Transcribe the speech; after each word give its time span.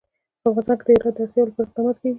په 0.41 0.47
افغانستان 0.51 0.77
کې 0.79 0.83
د 0.85 0.89
هرات 0.99 1.13
د 1.15 1.19
اړتیاوو 1.23 1.47
لپاره 1.49 1.65
اقدامات 1.65 1.97
کېږي. 1.99 2.09